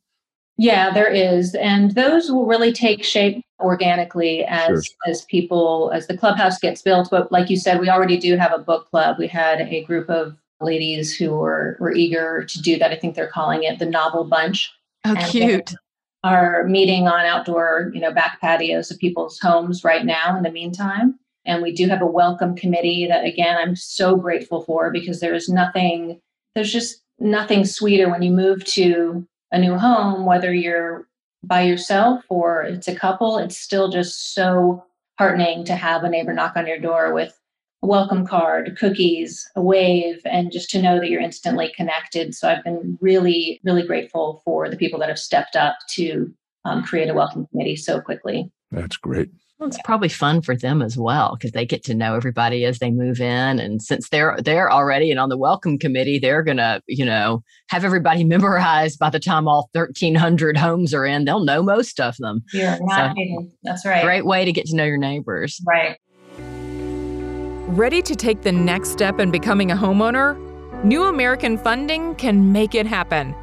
Yeah, 0.62 0.92
there 0.92 1.08
is, 1.08 1.56
and 1.56 1.92
those 1.92 2.30
will 2.30 2.46
really 2.46 2.74
take 2.74 3.06
shape 3.06 3.46
organically 3.62 4.44
as 4.44 4.68
sure. 4.68 4.84
as 5.08 5.24
people 5.24 5.90
as 5.94 6.08
the 6.08 6.18
clubhouse 6.18 6.60
gets 6.60 6.82
built. 6.82 7.10
But 7.10 7.32
like 7.32 7.50
you 7.50 7.56
said, 7.56 7.80
we 7.80 7.90
already 7.90 8.18
do 8.18 8.36
have 8.36 8.52
a 8.52 8.60
book 8.60 8.90
club. 8.90 9.16
We 9.18 9.28
had 9.28 9.62
a 9.62 9.84
group 9.86 10.10
of 10.10 10.36
ladies 10.62 11.16
who 11.16 11.32
were 11.32 11.78
were 11.80 11.94
eager 11.94 12.46
to 12.46 12.62
do 12.62 12.78
that. 12.78 12.92
I 12.92 12.96
think 12.96 13.16
they're 13.16 13.28
calling 13.28 13.64
it 13.64 13.80
the 13.80 13.86
Novel 13.86 14.24
Bunch. 14.24 14.72
Oh, 15.06 15.16
and 15.16 15.26
cute! 15.26 15.74
Are 16.24 16.66
meeting 16.66 17.08
on 17.08 17.26
outdoor, 17.26 17.92
you 17.94 18.02
know, 18.02 18.12
back 18.12 18.42
patios 18.42 18.92
of 18.92 19.00
people's 19.00 19.40
homes 19.40 19.84
right 19.84 20.06
now. 20.06 20.36
In 20.36 20.44
the 20.44 20.52
meantime, 20.52 21.18
and 21.46 21.62
we 21.62 21.72
do 21.72 21.88
have 21.88 22.02
a 22.02 22.06
welcome 22.06 22.56
committee 22.56 23.08
that, 23.08 23.24
again, 23.24 23.58
I'm 23.58 23.76
so 23.76 24.18
grateful 24.18 24.64
for 24.64 24.92
because 24.92 25.22
there 25.22 25.34
is 25.34 25.48
nothing. 25.48 26.20
There's 26.56 26.74
just 26.74 27.02
nothing 27.20 27.66
sweeter 27.66 28.10
when 28.10 28.22
you 28.22 28.32
move 28.32 28.66
to 28.66 29.26
a 29.52 29.60
new 29.60 29.78
home, 29.78 30.26
whether 30.26 30.54
you're 30.54 31.08
by 31.44 31.62
yourself 31.62 32.24
or 32.28 32.64
it's 32.64 32.88
a 32.90 32.96
couple. 32.96 33.38
It's 33.38 33.58
still 33.58 33.90
just 33.90 34.34
so 34.34 34.84
heartening 35.18 35.64
to 35.66 35.76
have 35.76 36.04
a 36.04 36.10
neighbor 36.10 36.34
knock 36.34 36.58
on 36.58 36.68
your 36.68 36.80
door 36.80 37.14
with 37.14 37.39
a 37.82 37.88
welcome 37.88 38.26
card, 38.26 38.78
cookies, 38.78 39.50
a 39.56 39.62
wave, 39.62 40.22
and 40.26 40.52
just 40.52 40.70
to 40.72 40.82
know 40.82 41.00
that 41.00 41.10
you're 41.10 41.22
instantly 41.22 41.72
connected. 41.76 42.36
So 42.36 42.50
I've 42.50 42.64
been 42.64 42.98
really, 43.02 43.62
really 43.64 43.86
grateful 43.86 44.42
for 44.44 44.70
the 44.70 44.78
people 44.78 45.00
that 45.00 45.10
have 45.10 45.20
stepped 45.20 45.56
up 45.56 45.78
to 45.92 46.34
um, 46.66 46.84
create 46.84 47.10
a 47.10 47.14
welcome 47.14 47.48
committee 47.48 47.76
so 47.76 48.02
quickly. 48.02 48.52
That's 48.72 48.98
great. 48.98 49.30
Well, 49.58 49.68
it's 49.68 49.80
probably 49.84 50.08
fun 50.08 50.42
for 50.42 50.56
them 50.56 50.82
as 50.82 50.96
well 50.96 51.36
because 51.36 51.52
they 51.52 51.66
get 51.66 51.84
to 51.84 51.94
know 51.94 52.16
everybody 52.16 52.64
as 52.64 52.80
they 52.80 52.92
move 52.92 53.20
in, 53.20 53.60
and 53.60 53.82
since 53.82 54.08
they're 54.08 54.38
they're 54.42 54.72
already 54.72 55.12
and 55.12 55.20
on 55.20 55.28
the 55.28 55.38
welcome 55.38 55.78
committee, 55.78 56.18
they're 56.18 56.44
gonna 56.44 56.82
you 56.88 57.04
know 57.04 57.44
have 57.68 57.84
everybody 57.84 58.24
memorized 58.24 59.00
by 59.00 59.10
the 59.10 59.20
time 59.20 59.50
all 59.50 59.70
thirteen 59.74 60.16
hundred 60.16 60.56
homes 60.56 60.94
are 60.94 61.06
in. 61.06 61.26
They'll 61.26 61.44
know 61.44 61.62
most 61.62 62.00
of 62.00 62.16
them. 62.20 62.42
Yeah, 62.54 62.78
so, 62.78 63.14
That's 63.64 63.86
right. 63.86 64.02
Great 64.02 64.26
way 64.26 64.46
to 64.46 64.54
get 64.54 64.66
to 64.68 64.78
know 64.78 64.86
your 64.86 64.98
neighbors. 64.98 65.60
Right. 65.68 65.98
Ready 67.74 68.02
to 68.02 68.16
take 68.16 68.42
the 68.42 68.52
next 68.52 68.90
step 68.90 69.20
in 69.20 69.30
becoming 69.30 69.70
a 69.70 69.76
homeowner? 69.76 70.36
New 70.84 71.04
American 71.04 71.56
Funding 71.56 72.16
can 72.16 72.52
make 72.52 72.74
it 72.74 72.88
happen. 72.88 73.36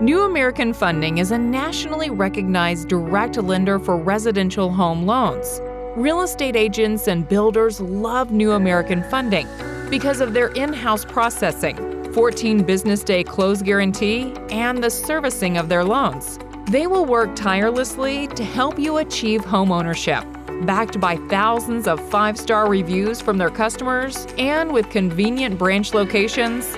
New 0.00 0.22
American 0.22 0.72
Funding 0.72 1.18
is 1.18 1.32
a 1.32 1.36
nationally 1.36 2.10
recognized 2.10 2.86
direct 2.86 3.36
lender 3.38 3.80
for 3.80 3.96
residential 3.96 4.70
home 4.70 5.04
loans. 5.04 5.60
Real 5.96 6.22
estate 6.22 6.54
agents 6.54 7.08
and 7.08 7.28
builders 7.28 7.80
love 7.80 8.30
New 8.30 8.52
American 8.52 9.02
Funding 9.10 9.48
because 9.90 10.20
of 10.20 10.32
their 10.32 10.52
in 10.52 10.72
house 10.72 11.04
processing, 11.04 12.12
14 12.12 12.62
business 12.62 13.02
day 13.02 13.24
close 13.24 13.62
guarantee, 13.62 14.32
and 14.50 14.80
the 14.80 14.90
servicing 14.90 15.58
of 15.58 15.68
their 15.68 15.82
loans. 15.82 16.38
They 16.66 16.86
will 16.86 17.04
work 17.04 17.34
tirelessly 17.34 18.28
to 18.28 18.44
help 18.44 18.78
you 18.78 18.98
achieve 18.98 19.44
home 19.44 19.72
ownership. 19.72 20.24
Backed 20.62 21.00
by 21.00 21.16
thousands 21.16 21.88
of 21.88 22.06
five 22.10 22.38
star 22.38 22.68
reviews 22.68 23.18
from 23.18 23.38
their 23.38 23.48
customers 23.48 24.26
and 24.36 24.70
with 24.70 24.90
convenient 24.90 25.58
branch 25.58 25.94
locations, 25.94 26.76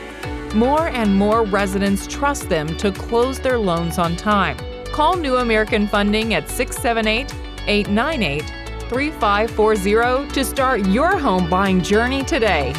more 0.54 0.86
and 0.88 1.16
more 1.16 1.44
residents 1.44 2.06
trust 2.06 2.48
them 2.48 2.76
to 2.76 2.92
close 2.92 3.40
their 3.40 3.58
loans 3.58 3.98
on 3.98 4.14
time. 4.14 4.56
Call 4.92 5.16
New 5.16 5.38
American 5.38 5.88
Funding 5.88 6.34
at 6.34 6.48
678 6.48 7.34
898 7.66 8.42
3540 8.88 10.32
to 10.32 10.44
start 10.44 10.86
your 10.86 11.18
home 11.18 11.50
buying 11.50 11.82
journey 11.82 12.22
today. 12.22 12.72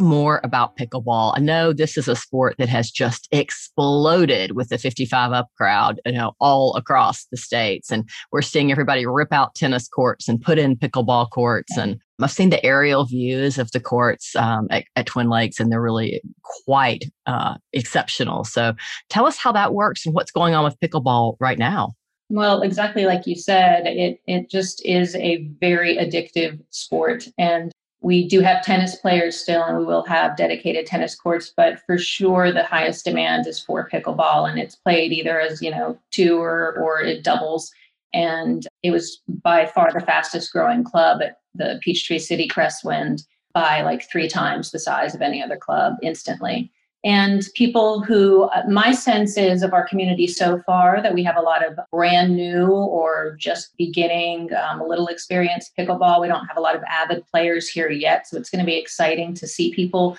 More 0.00 0.40
about 0.44 0.76
pickleball. 0.76 1.32
I 1.36 1.40
know 1.40 1.72
this 1.72 1.96
is 1.96 2.08
a 2.08 2.16
sport 2.16 2.56
that 2.58 2.68
has 2.68 2.90
just 2.90 3.28
exploded 3.32 4.52
with 4.52 4.68
the 4.68 4.78
55 4.78 5.32
up 5.32 5.48
crowd, 5.56 6.00
you 6.06 6.12
know, 6.12 6.32
all 6.40 6.74
across 6.76 7.26
the 7.26 7.36
states. 7.36 7.90
And 7.90 8.08
we're 8.32 8.42
seeing 8.42 8.70
everybody 8.70 9.06
rip 9.06 9.32
out 9.32 9.54
tennis 9.54 9.88
courts 9.88 10.28
and 10.28 10.40
put 10.40 10.58
in 10.58 10.76
pickleball 10.76 11.30
courts. 11.30 11.76
And 11.76 12.00
I've 12.20 12.30
seen 12.30 12.50
the 12.50 12.64
aerial 12.64 13.04
views 13.04 13.58
of 13.58 13.70
the 13.72 13.80
courts 13.80 14.34
um, 14.34 14.66
at, 14.70 14.84
at, 14.96 15.06
Twin 15.06 15.28
Lakes, 15.28 15.60
and 15.60 15.70
they're 15.70 15.80
really 15.80 16.20
quite 16.64 17.04
uh, 17.26 17.56
exceptional. 17.72 18.44
So 18.44 18.74
tell 19.08 19.26
us 19.26 19.36
how 19.36 19.52
that 19.52 19.72
works 19.72 20.04
and 20.04 20.14
what's 20.14 20.32
going 20.32 20.54
on 20.54 20.64
with 20.64 20.78
pickleball 20.80 21.36
right 21.38 21.58
now. 21.58 21.94
Well, 22.30 22.60
exactly 22.62 23.06
like 23.06 23.26
you 23.26 23.36
said, 23.36 23.86
it 23.86 24.20
it 24.26 24.50
just 24.50 24.84
is 24.84 25.14
a 25.16 25.48
very 25.60 25.96
addictive 25.96 26.60
sport, 26.68 27.26
and 27.38 27.72
we 28.00 28.28
do 28.28 28.40
have 28.40 28.64
tennis 28.64 28.96
players 28.96 29.36
still, 29.36 29.64
and 29.64 29.78
we 29.78 29.84
will 29.84 30.04
have 30.04 30.36
dedicated 30.36 30.86
tennis 30.86 31.14
courts. 31.14 31.52
But 31.56 31.80
for 31.84 31.98
sure, 31.98 32.52
the 32.52 32.64
highest 32.64 33.04
demand 33.04 33.46
is 33.46 33.60
for 33.60 33.88
pickleball, 33.88 34.48
and 34.48 34.58
it's 34.58 34.76
played 34.76 35.12
either 35.12 35.40
as 35.40 35.60
you 35.60 35.70
know 35.70 35.98
two 36.10 36.38
or 36.38 36.76
or 36.78 37.00
it 37.00 37.24
doubles. 37.24 37.72
And 38.14 38.66
it 38.82 38.90
was 38.90 39.20
by 39.42 39.66
far 39.66 39.92
the 39.92 40.00
fastest 40.00 40.52
growing 40.52 40.84
club 40.84 41.20
at 41.22 41.40
the 41.54 41.78
Peachtree 41.82 42.18
City 42.18 42.48
Crestwind 42.48 43.24
by 43.52 43.82
like 43.82 44.08
three 44.08 44.28
times 44.28 44.70
the 44.70 44.78
size 44.78 45.14
of 45.14 45.20
any 45.20 45.42
other 45.42 45.56
club 45.56 45.94
instantly 46.02 46.70
and 47.04 47.46
people 47.54 48.02
who 48.02 48.42
uh, 48.44 48.62
my 48.68 48.92
sense 48.92 49.36
is 49.36 49.62
of 49.62 49.72
our 49.72 49.86
community 49.86 50.26
so 50.26 50.60
far 50.66 51.00
that 51.00 51.14
we 51.14 51.22
have 51.22 51.36
a 51.36 51.40
lot 51.40 51.64
of 51.66 51.78
brand 51.92 52.34
new 52.34 52.66
or 52.66 53.36
just 53.38 53.76
beginning 53.76 54.52
um, 54.54 54.80
a 54.80 54.86
little 54.86 55.06
experience 55.06 55.70
pickleball 55.78 56.20
we 56.20 56.28
don't 56.28 56.46
have 56.46 56.56
a 56.56 56.60
lot 56.60 56.74
of 56.74 56.82
avid 56.88 57.24
players 57.26 57.68
here 57.68 57.90
yet. 57.90 58.26
So 58.26 58.36
it's 58.36 58.50
going 58.50 58.64
to 58.64 58.66
be 58.66 58.76
exciting 58.76 59.34
to 59.34 59.46
see 59.46 59.72
people 59.72 60.18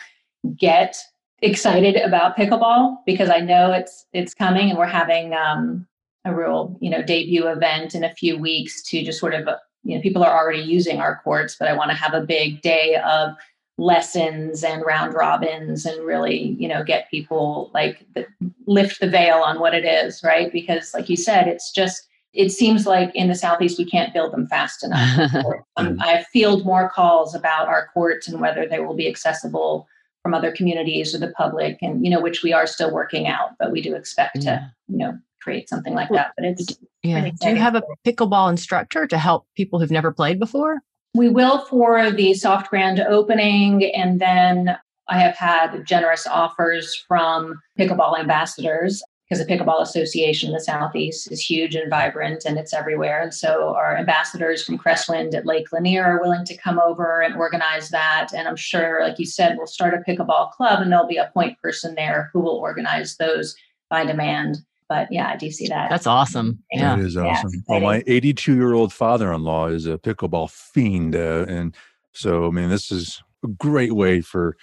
get 0.57 0.95
excited 1.41 1.95
about 1.95 2.35
pickleball 2.35 2.97
because 3.05 3.29
i 3.29 3.39
know 3.39 3.71
it's 3.71 4.05
it's 4.11 4.33
coming 4.33 4.69
and 4.69 4.77
we're 4.77 4.85
having 4.85 5.33
um, 5.33 5.87
a 6.25 6.33
real 6.33 6.77
you 6.81 6.89
know 6.89 7.01
debut 7.01 7.47
event 7.47 7.95
in 7.95 8.03
a 8.03 8.13
few 8.15 8.37
weeks 8.37 8.83
to 8.83 9.03
just 9.03 9.19
sort 9.19 9.33
of 9.33 9.47
uh, 9.47 9.55
you 9.83 9.95
know 9.95 10.01
people 10.01 10.23
are 10.23 10.37
already 10.37 10.61
using 10.61 10.99
our 10.99 11.21
courts 11.23 11.55
but 11.57 11.67
i 11.67 11.73
want 11.73 11.89
to 11.91 11.95
have 11.95 12.13
a 12.13 12.25
big 12.25 12.61
day 12.61 12.95
of 13.05 13.31
lessons 13.79 14.63
and 14.63 14.83
round 14.85 15.13
robins 15.13 15.85
and 15.85 16.05
really 16.05 16.55
you 16.59 16.67
know 16.67 16.83
get 16.83 17.09
people 17.09 17.71
like 17.73 18.05
the, 18.13 18.25
lift 18.67 18.99
the 18.99 19.09
veil 19.09 19.37
on 19.37 19.59
what 19.59 19.73
it 19.73 19.85
is 19.85 20.21
right? 20.23 20.51
Because 20.51 20.93
like 20.93 21.09
you 21.09 21.17
said 21.17 21.47
it's 21.47 21.71
just 21.71 22.07
it 22.33 22.49
seems 22.51 22.85
like 22.85 23.13
in 23.15 23.27
the 23.27 23.35
southeast 23.35 23.79
we 23.79 23.85
can't 23.85 24.13
build 24.13 24.31
them 24.31 24.47
fast 24.47 24.83
enough. 24.83 25.31
Um, 25.77 25.97
i 26.01 26.23
field 26.33 26.65
more 26.65 26.89
calls 26.89 27.33
about 27.33 27.69
our 27.69 27.87
courts 27.93 28.27
and 28.27 28.41
whether 28.41 28.67
they 28.67 28.79
will 28.79 28.95
be 28.95 29.07
accessible 29.07 29.87
from 30.21 30.33
other 30.33 30.51
communities 30.51 31.15
or 31.15 31.19
the 31.19 31.31
public 31.31 31.77
and 31.81 32.03
you 32.03 32.11
know 32.11 32.19
which 32.19 32.43
we 32.43 32.51
are 32.51 32.67
still 32.67 32.91
working 32.91 33.27
out 33.27 33.51
but 33.59 33.71
we 33.71 33.81
do 33.81 33.95
expect 33.95 34.37
yeah. 34.37 34.57
to 34.57 34.73
you 34.89 34.97
know 34.97 35.17
create 35.41 35.69
something 35.69 35.93
like 35.93 36.09
that 36.09 36.33
but 36.35 36.45
it's 36.45 36.77
yeah. 37.01 37.29
do 37.39 37.49
you 37.49 37.55
have 37.55 37.75
a 37.75 37.83
pickleball 38.05 38.49
instructor 38.49 39.07
to 39.07 39.17
help 39.17 39.47
people 39.55 39.79
who've 39.79 39.91
never 39.91 40.11
played 40.11 40.37
before 40.37 40.79
we 41.19 41.27
will 41.27 41.59
for 41.65 42.09
the 42.11 42.33
soft 42.33 42.69
grand 42.69 43.01
opening, 43.01 43.83
and 43.93 44.21
then 44.21 44.77
I 45.09 45.19
have 45.19 45.35
had 45.35 45.85
generous 45.85 46.25
offers 46.25 46.95
from 47.07 47.61
pickleball 47.77 48.17
ambassadors 48.17 49.03
because 49.27 49.45
the 49.45 49.53
Pickleball 49.53 49.81
Association 49.81 50.47
in 50.47 50.53
the 50.53 50.61
Southeast 50.61 51.29
is 51.31 51.41
huge 51.41 51.75
and 51.75 51.89
vibrant 51.89 52.45
and 52.45 52.57
it's 52.57 52.73
everywhere. 52.73 53.21
And 53.21 53.33
so 53.33 53.75
our 53.75 53.97
ambassadors 53.97 54.63
from 54.63 54.79
Crestwind 54.79 55.35
at 55.35 55.45
Lake 55.45 55.71
Lanier 55.73 56.05
are 56.05 56.21
willing 56.21 56.45
to 56.45 56.57
come 56.57 56.79
over 56.79 57.21
and 57.21 57.35
organize 57.35 57.89
that. 57.89 58.29
And 58.33 58.47
I'm 58.47 58.55
sure, 58.55 59.03
like 59.03 59.19
you 59.19 59.25
said, 59.25 59.57
we'll 59.57 59.67
start 59.67 59.93
a 59.93 60.09
pickleball 60.09 60.51
club 60.51 60.81
and 60.81 60.91
there'll 60.91 61.05
be 61.05 61.17
a 61.17 61.29
point 61.33 61.59
person 61.61 61.95
there 61.95 62.31
who 62.33 62.39
will 62.39 62.55
organize 62.55 63.17
those 63.17 63.55
by 63.89 64.05
demand 64.05 64.59
but 64.89 65.07
yeah, 65.11 65.29
I 65.29 65.37
do 65.37 65.51
see 65.51 65.67
that. 65.67 65.89
That's 65.89 66.07
awesome. 66.07 66.59
Yeah, 66.71 66.95
that 66.95 67.05
is 67.05 67.15
awesome. 67.15 67.51
Yeah, 67.53 67.79
well, 67.79 67.79
my 67.81 68.03
82 68.07 68.55
year 68.55 68.73
old 68.73 68.91
father 68.91 69.31
in 69.31 69.43
law 69.43 69.67
is 69.67 69.85
a 69.85 69.97
pickleball 69.97 70.49
fiend, 70.49 71.15
uh, 71.15 71.45
and 71.47 71.75
so 72.13 72.47
I 72.47 72.49
mean, 72.49 72.69
this 72.69 72.91
is 72.91 73.21
a 73.45 73.47
great 73.47 73.93
way 73.93 74.19
for 74.21 74.57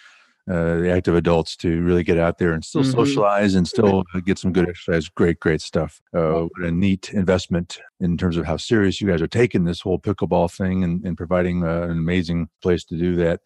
uh, 0.48 0.76
the 0.76 0.90
active 0.90 1.16
adults 1.16 1.56
to 1.56 1.82
really 1.82 2.04
get 2.04 2.18
out 2.18 2.38
there 2.38 2.52
and 2.52 2.64
still 2.64 2.82
mm-hmm. 2.82 2.92
socialize 2.92 3.56
and 3.56 3.66
still 3.66 4.04
get 4.24 4.38
some 4.38 4.52
good 4.52 4.68
exercise. 4.68 5.08
Great, 5.08 5.40
great 5.40 5.60
stuff. 5.60 6.00
Uh, 6.14 6.42
what 6.42 6.68
a 6.68 6.70
neat 6.70 7.12
investment 7.12 7.80
in 7.98 8.16
terms 8.16 8.36
of 8.36 8.46
how 8.46 8.56
serious 8.56 9.00
you 9.00 9.08
guys 9.08 9.20
are 9.20 9.26
taking 9.26 9.64
this 9.64 9.80
whole 9.80 9.98
pickleball 9.98 10.54
thing 10.54 10.84
and, 10.84 11.04
and 11.04 11.16
providing 11.16 11.64
uh, 11.64 11.82
an 11.82 11.92
amazing 11.98 12.48
place 12.62 12.84
to 12.84 12.96
do 12.96 13.16
that. 13.16 13.40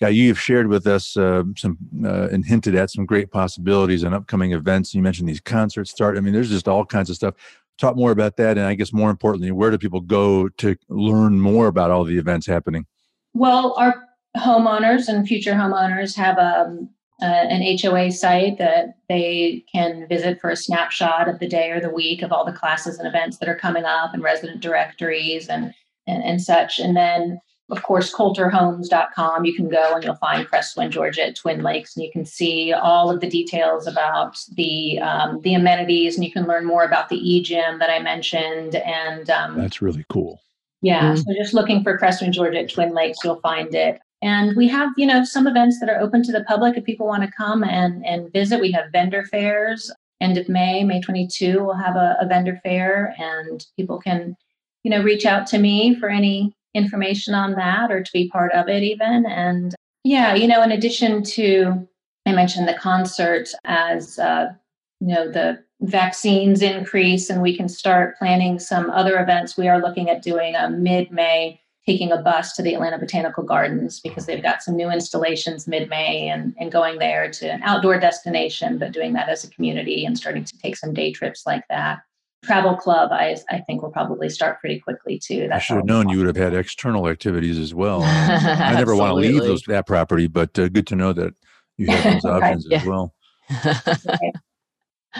Guy, 0.00 0.08
you've 0.08 0.40
shared 0.40 0.68
with 0.68 0.86
us 0.86 1.16
uh, 1.16 1.42
some 1.58 1.76
uh, 2.04 2.28
and 2.28 2.44
hinted 2.46 2.74
at 2.74 2.90
some 2.90 3.04
great 3.04 3.30
possibilities 3.30 4.02
and 4.02 4.14
upcoming 4.14 4.52
events. 4.52 4.94
You 4.94 5.02
mentioned 5.02 5.28
these 5.28 5.40
concerts 5.40 5.90
start. 5.90 6.16
I 6.16 6.20
mean, 6.20 6.32
there's 6.32 6.50
just 6.50 6.68
all 6.68 6.86
kinds 6.86 7.10
of 7.10 7.16
stuff. 7.16 7.34
Talk 7.78 7.96
more 7.96 8.12
about 8.12 8.38
that, 8.38 8.56
and 8.56 8.66
I 8.66 8.74
guess 8.74 8.94
more 8.94 9.10
importantly, 9.10 9.50
where 9.50 9.70
do 9.70 9.76
people 9.76 10.00
go 10.00 10.48
to 10.48 10.76
learn 10.88 11.38
more 11.38 11.66
about 11.66 11.90
all 11.90 12.04
the 12.04 12.16
events 12.16 12.46
happening? 12.46 12.86
Well, 13.34 13.74
our 13.76 14.05
homeowners 14.36 15.08
and 15.08 15.26
future 15.26 15.52
homeowners 15.52 16.16
have 16.16 16.38
a, 16.38 16.60
um, 16.60 16.90
uh, 17.22 17.24
an 17.24 17.78
HOA 17.78 18.12
site 18.12 18.58
that 18.58 18.98
they 19.08 19.64
can 19.72 20.06
visit 20.08 20.40
for 20.40 20.50
a 20.50 20.56
snapshot 20.56 21.28
of 21.28 21.38
the 21.38 21.48
day 21.48 21.70
or 21.70 21.80
the 21.80 21.90
week 21.90 22.22
of 22.22 22.30
all 22.30 22.44
the 22.44 22.52
classes 22.52 22.98
and 22.98 23.08
events 23.08 23.38
that 23.38 23.48
are 23.48 23.56
coming 23.56 23.84
up 23.84 24.12
and 24.12 24.22
resident 24.22 24.60
directories 24.60 25.48
and, 25.48 25.72
and, 26.06 26.22
and 26.24 26.42
such. 26.42 26.78
And 26.78 26.94
then, 26.94 27.40
of 27.70 27.82
course, 27.82 28.14
kolterhomes.com, 28.14 29.46
you 29.46 29.54
can 29.54 29.68
go 29.68 29.94
and 29.94 30.04
you'll 30.04 30.16
find 30.16 30.46
Crestwind, 30.46 30.90
Georgia 30.90 31.28
at 31.28 31.36
Twin 31.36 31.62
Lakes, 31.62 31.96
and 31.96 32.04
you 32.04 32.12
can 32.12 32.26
see 32.26 32.72
all 32.74 33.10
of 33.10 33.20
the 33.20 33.30
details 33.30 33.86
about 33.86 34.38
the 34.54 34.98
um, 35.00 35.40
the 35.40 35.54
amenities, 35.54 36.14
and 36.14 36.24
you 36.24 36.30
can 36.30 36.46
learn 36.46 36.64
more 36.64 36.84
about 36.84 37.08
the 37.08 37.16
e-gym 37.16 37.78
that 37.78 37.90
I 37.90 37.98
mentioned. 37.98 38.76
And 38.76 39.28
um, 39.30 39.58
that's 39.58 39.82
really 39.82 40.04
cool. 40.10 40.40
Yeah, 40.82 41.14
mm-hmm. 41.14 41.16
so 41.16 41.34
just 41.36 41.54
looking 41.54 41.82
for 41.82 41.98
Crestwind, 41.98 42.34
Georgia 42.34 42.60
at 42.60 42.70
Twin 42.70 42.92
Lakes, 42.94 43.18
you'll 43.24 43.40
find 43.40 43.74
it. 43.74 43.98
And 44.22 44.56
we 44.56 44.68
have, 44.68 44.90
you 44.96 45.06
know, 45.06 45.24
some 45.24 45.46
events 45.46 45.78
that 45.80 45.90
are 45.90 46.00
open 46.00 46.22
to 46.24 46.32
the 46.32 46.44
public 46.44 46.76
if 46.76 46.84
people 46.84 47.06
want 47.06 47.22
to 47.22 47.30
come 47.30 47.62
and, 47.62 48.04
and 48.06 48.32
visit. 48.32 48.60
We 48.60 48.72
have 48.72 48.92
vendor 48.92 49.24
fairs. 49.24 49.92
End 50.20 50.38
of 50.38 50.48
May, 50.48 50.82
May 50.82 51.00
22, 51.00 51.62
we'll 51.62 51.74
have 51.74 51.96
a, 51.96 52.16
a 52.20 52.26
vendor 52.26 52.58
fair 52.62 53.14
and 53.18 53.66
people 53.76 53.98
can, 53.98 54.34
you 54.82 54.90
know, 54.90 55.02
reach 55.02 55.26
out 55.26 55.46
to 55.48 55.58
me 55.58 55.94
for 55.94 56.08
any 56.08 56.54
information 56.74 57.34
on 57.34 57.52
that 57.52 57.92
or 57.92 58.02
to 58.02 58.12
be 58.12 58.28
part 58.30 58.52
of 58.52 58.68
it 58.68 58.82
even. 58.82 59.26
And 59.26 59.74
yeah, 60.04 60.34
you 60.34 60.46
know, 60.46 60.62
in 60.62 60.72
addition 60.72 61.22
to, 61.22 61.86
I 62.24 62.32
mentioned 62.32 62.66
the 62.66 62.74
concert 62.74 63.50
as, 63.64 64.18
uh, 64.18 64.52
you 65.00 65.08
know, 65.08 65.30
the 65.30 65.62
vaccines 65.80 66.62
increase 66.62 67.28
and 67.28 67.42
we 67.42 67.54
can 67.54 67.68
start 67.68 68.16
planning 68.18 68.58
some 68.58 68.90
other 68.90 69.20
events. 69.20 69.58
We 69.58 69.68
are 69.68 69.80
looking 69.80 70.08
at 70.08 70.22
doing 70.22 70.54
a 70.54 70.70
mid 70.70 71.10
May 71.10 71.60
taking 71.86 72.10
a 72.10 72.18
bus 72.18 72.52
to 72.54 72.62
the 72.62 72.74
Atlanta 72.74 72.98
Botanical 72.98 73.44
Gardens 73.44 74.00
because 74.00 74.26
they've 74.26 74.42
got 74.42 74.62
some 74.62 74.76
new 74.76 74.90
installations 74.90 75.68
mid 75.68 75.88
May 75.88 76.28
and, 76.28 76.54
and 76.58 76.72
going 76.72 76.98
there 76.98 77.30
to 77.30 77.50
an 77.50 77.62
outdoor 77.62 78.00
destination, 78.00 78.78
but 78.78 78.92
doing 78.92 79.12
that 79.12 79.28
as 79.28 79.44
a 79.44 79.50
community 79.50 80.04
and 80.04 80.18
starting 80.18 80.44
to 80.44 80.58
take 80.58 80.76
some 80.76 80.92
day 80.92 81.12
trips 81.12 81.46
like 81.46 81.62
that. 81.70 82.00
Travel 82.44 82.76
club, 82.76 83.10
I, 83.12 83.36
I 83.50 83.60
think 83.60 83.82
will 83.82 83.90
probably 83.90 84.28
start 84.28 84.60
pretty 84.60 84.80
quickly 84.80 85.18
too. 85.18 85.48
That's 85.48 85.54
I 85.54 85.58
should 85.58 85.76
have 85.76 85.86
known 85.86 86.08
you 86.08 86.18
would 86.18 86.26
have 86.26 86.36
had 86.36 86.54
external 86.54 87.08
activities 87.08 87.58
as 87.58 87.72
well. 87.72 88.02
I 88.04 88.74
never 88.74 88.94
want 88.94 89.10
to 89.10 89.14
leave 89.14 89.42
those 89.42 89.62
that 89.62 89.86
property, 89.86 90.26
but 90.26 90.56
uh, 90.58 90.68
good 90.68 90.86
to 90.88 90.96
know 90.96 91.12
that 91.12 91.34
you 91.76 91.86
have 91.88 92.14
those 92.14 92.24
options 92.42 92.66
right, 92.70 92.80
as 92.80 92.86
well. 92.86 93.14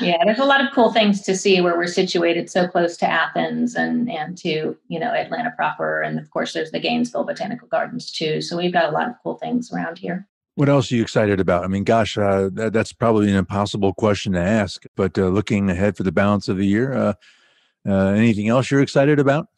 Yeah 0.01 0.17
there's 0.25 0.39
a 0.39 0.45
lot 0.45 0.65
of 0.65 0.73
cool 0.73 0.93
things 0.93 1.21
to 1.23 1.37
see 1.37 1.61
where 1.61 1.77
we're 1.77 1.87
situated 1.87 2.51
so 2.51 2.67
close 2.67 2.97
to 2.97 3.07
athens 3.07 3.75
and 3.75 4.11
and 4.11 4.37
to 4.39 4.77
you 4.89 4.99
know 4.99 5.13
atlanta 5.13 5.53
proper. 5.57 6.03
And 6.03 6.19
of 6.19 6.31
course 6.31 6.53
there's 6.53 6.71
the 6.71 6.81
gainesville 6.81 7.25
botanical 7.25 7.69
gardens 7.69 8.11
too. 8.11 8.41
So 8.41 8.57
we've 8.57 8.73
got 8.73 8.89
a 8.89 8.93
lot 8.93 9.09
of 9.09 9.15
cool 9.23 9.37
things 9.37 9.73
around 9.73 9.99
here. 9.99 10.27
What 10.55 10.69
else 10.69 10.91
are 10.91 10.97
you 10.97 11.03
excited 11.03 11.41
about? 11.41 11.65
I 11.65 11.69
mean 11.69 11.85
gosh 11.85 12.17
uh, 12.17 12.51
that, 12.55 12.73
that's 12.73 12.93
probably 12.93 13.31
an 13.31 13.37
impossible 13.37 13.95
question 13.95 14.33
to 14.33 14.41
ask 14.41 14.85
but 14.97 15.19
uh, 15.19 15.29
looking 15.29 15.71
ahead 15.71 15.97
for 15.97 16.03
the 16.03 16.13
balance 16.13 16.49
of 16.49 16.57
the 16.57 16.67
year 16.67 16.93
uh, 16.93 17.15
uh 17.89 18.09
anything 18.09 18.49
else 18.49 18.71
you're 18.71 18.83
excited 18.83 19.19
about? 19.19 19.49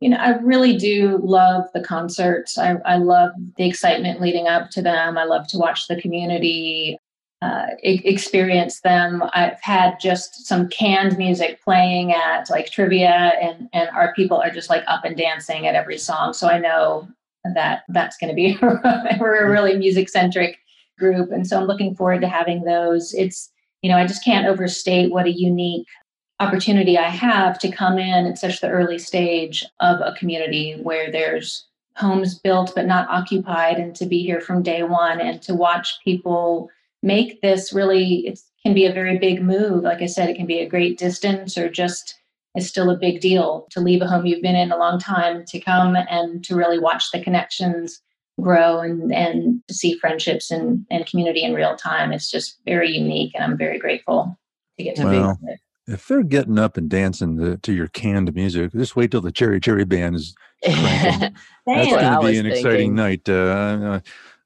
You 0.00 0.08
know, 0.08 0.16
I 0.16 0.30
really 0.38 0.78
do 0.78 1.20
love 1.22 1.64
the 1.74 1.82
concerts. 1.82 2.56
I, 2.56 2.76
I 2.86 2.96
love 2.96 3.32
the 3.58 3.68
excitement 3.68 4.18
leading 4.18 4.48
up 4.48 4.70
to 4.70 4.80
them. 4.80 5.18
I 5.18 5.24
love 5.24 5.46
to 5.48 5.58
watch 5.58 5.88
the 5.88 6.00
community 6.00 6.98
uh, 7.42 7.68
experience 7.82 8.80
them. 8.80 9.22
I've 9.32 9.60
had 9.62 9.98
just 9.98 10.46
some 10.46 10.68
canned 10.68 11.16
music 11.16 11.62
playing 11.62 12.12
at 12.12 12.50
like 12.50 12.70
trivia, 12.70 13.32
and 13.40 13.68
and 13.72 13.88
our 13.90 14.12
people 14.14 14.38
are 14.38 14.50
just 14.50 14.68
like 14.68 14.84
up 14.86 15.04
and 15.04 15.16
dancing 15.16 15.66
at 15.66 15.74
every 15.74 15.96
song. 15.96 16.34
So 16.34 16.48
I 16.48 16.58
know 16.58 17.08
that 17.54 17.84
that's 17.88 18.18
going 18.18 18.28
to 18.28 18.34
be 18.34 18.58
we're 19.20 19.46
a 19.46 19.50
really 19.50 19.76
music 19.78 20.10
centric 20.10 20.58
group, 20.98 21.30
and 21.30 21.46
so 21.46 21.58
I'm 21.58 21.66
looking 21.66 21.94
forward 21.94 22.20
to 22.20 22.28
having 22.28 22.64
those. 22.64 23.14
It's 23.14 23.50
you 23.80 23.90
know 23.90 23.96
I 23.96 24.06
just 24.06 24.24
can't 24.24 24.46
overstate 24.46 25.10
what 25.10 25.26
a 25.26 25.32
unique 25.32 25.86
opportunity 26.40 26.98
I 26.98 27.08
have 27.08 27.58
to 27.60 27.70
come 27.70 27.98
in 27.98 28.26
at 28.26 28.38
such 28.38 28.60
the 28.60 28.68
early 28.68 28.98
stage 28.98 29.64
of 29.80 30.00
a 30.00 30.14
community 30.18 30.78
where 30.82 31.10
there's 31.10 31.66
homes 31.96 32.38
built 32.38 32.72
but 32.74 32.84
not 32.84 33.08
occupied, 33.08 33.78
and 33.78 33.96
to 33.96 34.04
be 34.04 34.22
here 34.22 34.42
from 34.42 34.62
day 34.62 34.82
one 34.82 35.22
and 35.22 35.40
to 35.40 35.54
watch 35.54 36.00
people 36.04 36.68
make 37.02 37.40
this 37.40 37.72
really 37.72 38.26
it 38.26 38.40
can 38.62 38.74
be 38.74 38.86
a 38.86 38.92
very 38.92 39.18
big 39.18 39.42
move 39.42 39.82
like 39.84 40.02
i 40.02 40.06
said 40.06 40.28
it 40.28 40.36
can 40.36 40.46
be 40.46 40.58
a 40.58 40.68
great 40.68 40.98
distance 40.98 41.56
or 41.56 41.68
just 41.68 42.16
it's 42.54 42.66
still 42.66 42.90
a 42.90 42.96
big 42.96 43.20
deal 43.20 43.66
to 43.70 43.80
leave 43.80 44.02
a 44.02 44.06
home 44.06 44.26
you've 44.26 44.42
been 44.42 44.56
in 44.56 44.72
a 44.72 44.76
long 44.76 44.98
time 44.98 45.44
to 45.46 45.60
come 45.60 45.96
and 45.96 46.44
to 46.44 46.54
really 46.54 46.78
watch 46.78 47.10
the 47.10 47.22
connections 47.22 48.00
grow 48.40 48.80
and 48.80 49.12
and 49.12 49.62
to 49.68 49.74
see 49.74 49.98
friendships 49.98 50.50
and, 50.50 50.84
and 50.90 51.06
community 51.06 51.42
in 51.42 51.54
real 51.54 51.76
time 51.76 52.12
it's 52.12 52.30
just 52.30 52.58
very 52.64 52.90
unique 52.90 53.32
and 53.34 53.44
i'm 53.44 53.56
very 53.56 53.78
grateful 53.78 54.38
to 54.76 54.84
get 54.84 54.96
to 54.96 55.04
well, 55.04 55.12
be 55.12 55.18
with 55.42 55.54
it 55.54 55.60
if 55.86 56.06
they're 56.06 56.22
getting 56.22 56.58
up 56.58 56.76
and 56.76 56.88
dancing 56.88 57.36
to, 57.38 57.56
to, 57.56 57.72
your 57.72 57.88
canned 57.88 58.32
music, 58.32 58.70
just 58.72 58.94
wait 58.94 59.10
till 59.10 59.20
the 59.20 59.32
Cherry 59.32 59.58
Cherry 59.58 59.84
Band 59.84 60.14
is. 60.14 60.34
That's 60.62 61.32
going 61.66 61.88
to 61.88 62.20
be 62.20 62.38
an 62.38 62.44
thinking. 62.44 62.46
exciting 62.46 62.94
night. 62.94 63.28
Uh, 63.28 64.00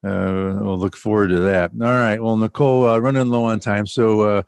uh 0.05 0.59
we'll 0.61 0.79
look 0.79 0.97
forward 0.97 1.29
to 1.29 1.41
that. 1.41 1.73
All 1.81 1.87
right. 1.87 2.23
Well, 2.23 2.37
Nicole, 2.37 2.89
uh, 2.89 2.99
running 2.99 3.29
low 3.29 3.45
on 3.45 3.61
time. 3.61 3.87
So 3.87 4.21
uh, 4.21 4.43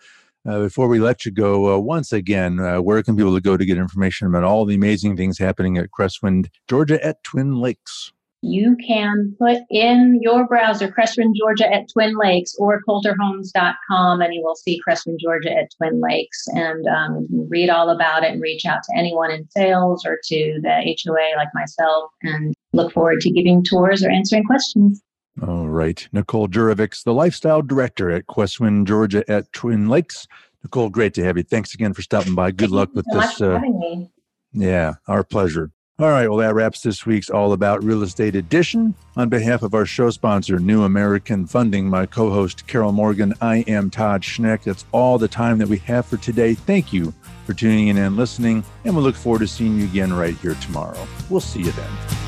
uh 0.48 0.60
before 0.60 0.88
we 0.88 0.98
let 0.98 1.24
you 1.24 1.32
go, 1.32 1.74
uh, 1.74 1.78
once 1.78 2.12
again, 2.12 2.58
where 2.82 3.02
can 3.02 3.16
people 3.16 3.38
go 3.40 3.56
to 3.56 3.64
get 3.64 3.78
information 3.78 4.26
about 4.26 4.44
all 4.44 4.64
the 4.64 4.74
amazing 4.74 5.16
things 5.16 5.38
happening 5.38 5.78
at 5.78 5.90
Crestwind, 5.90 6.48
Georgia 6.68 7.04
at 7.04 7.22
Twin 7.22 7.56
Lakes? 7.56 8.12
You 8.42 8.76
can 8.86 9.34
put 9.40 9.58
in 9.70 10.20
your 10.22 10.46
browser 10.46 10.88
Crestwind, 10.88 11.34
Georgia 11.34 11.72
at 11.72 11.88
Twin 11.92 12.14
Lakes 12.16 12.54
or 12.58 12.80
kolterhomes.com 12.88 14.20
and 14.20 14.34
you 14.34 14.42
will 14.42 14.54
see 14.54 14.80
Crestwind, 14.86 15.18
Georgia 15.18 15.50
at 15.50 15.70
Twin 15.76 16.00
Lakes. 16.00 16.46
And 16.48 16.86
um, 16.86 17.26
read 17.48 17.70
all 17.70 17.90
about 17.90 18.22
it 18.22 18.32
and 18.32 18.40
reach 18.40 18.64
out 18.64 18.82
to 18.84 18.96
anyone 18.96 19.32
in 19.32 19.48
sales 19.50 20.04
or 20.06 20.20
to 20.26 20.60
the 20.62 20.96
HOA 21.04 21.36
like 21.36 21.48
myself 21.54 22.10
and 22.22 22.54
look 22.72 22.92
forward 22.92 23.20
to 23.22 23.30
giving 23.30 23.64
tours 23.64 24.04
or 24.04 24.10
answering 24.10 24.44
questions. 24.44 25.02
All 25.42 25.68
right. 25.68 26.06
Nicole 26.12 26.48
Jurovics, 26.48 27.04
the 27.04 27.12
lifestyle 27.12 27.62
director 27.62 28.10
at 28.10 28.26
Crestwind, 28.26 28.86
Georgia 28.86 29.28
at 29.30 29.52
Twin 29.52 29.88
Lakes. 29.88 30.26
Nicole, 30.64 30.88
great 30.88 31.14
to 31.14 31.24
have 31.24 31.36
you. 31.36 31.42
Thanks 31.42 31.74
again 31.74 31.92
for 31.92 32.02
stopping 32.02 32.34
by. 32.34 32.50
Good 32.50 32.70
luck 32.70 32.90
with 32.94 33.06
so 33.12 33.20
this. 33.20 33.40
Uh, 33.40 33.60
yeah, 34.52 34.94
our 35.06 35.22
pleasure. 35.22 35.70
All 35.98 36.10
right. 36.10 36.28
Well, 36.28 36.38
that 36.38 36.54
wraps 36.54 36.82
this 36.82 37.06
week's 37.06 37.30
All 37.30 37.54
About 37.54 37.82
Real 37.82 38.02
Estate 38.02 38.36
edition. 38.36 38.94
On 39.16 39.30
behalf 39.30 39.62
of 39.62 39.72
our 39.72 39.86
show 39.86 40.10
sponsor, 40.10 40.58
New 40.58 40.82
American 40.82 41.46
Funding, 41.46 41.88
my 41.88 42.04
co 42.04 42.30
host, 42.30 42.66
Carol 42.66 42.92
Morgan, 42.92 43.32
I 43.40 43.58
am 43.66 43.88
Todd 43.88 44.22
Schnick. 44.22 44.64
That's 44.64 44.84
all 44.92 45.16
the 45.16 45.28
time 45.28 45.56
that 45.58 45.68
we 45.68 45.78
have 45.78 46.04
for 46.04 46.18
today. 46.18 46.52
Thank 46.52 46.92
you 46.92 47.14
for 47.46 47.54
tuning 47.54 47.88
in 47.88 47.96
and 47.96 48.16
listening, 48.16 48.62
and 48.84 48.94
we 48.94 49.02
look 49.02 49.14
forward 49.14 49.38
to 49.38 49.46
seeing 49.46 49.78
you 49.78 49.84
again 49.84 50.12
right 50.12 50.36
here 50.36 50.54
tomorrow. 50.56 51.06
We'll 51.30 51.40
see 51.40 51.60
you 51.60 51.72
then. 51.72 52.25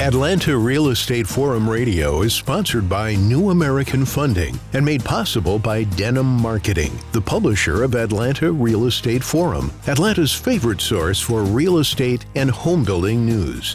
Atlanta 0.00 0.56
Real 0.56 0.90
Estate 0.90 1.26
Forum 1.26 1.68
Radio 1.68 2.22
is 2.22 2.32
sponsored 2.32 2.88
by 2.88 3.16
New 3.16 3.50
American 3.50 4.04
Funding 4.04 4.56
and 4.72 4.84
made 4.84 5.04
possible 5.04 5.58
by 5.58 5.82
Denim 5.82 6.24
Marketing, 6.24 6.96
the 7.10 7.20
publisher 7.20 7.82
of 7.82 7.96
Atlanta 7.96 8.52
Real 8.52 8.86
Estate 8.86 9.24
Forum, 9.24 9.72
Atlanta's 9.88 10.32
favorite 10.32 10.80
source 10.80 11.20
for 11.20 11.42
real 11.42 11.78
estate 11.78 12.26
and 12.36 12.48
home 12.48 12.84
building 12.84 13.26
news. 13.26 13.74